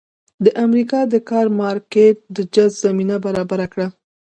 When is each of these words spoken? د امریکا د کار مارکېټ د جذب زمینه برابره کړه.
د 0.45 0.47
امریکا 0.65 0.99
د 1.13 1.15
کار 1.29 1.47
مارکېټ 1.59 2.15
د 2.35 2.37
جذب 2.53 2.79
زمینه 2.85 3.15
برابره 3.25 3.65
کړه. 3.73 3.87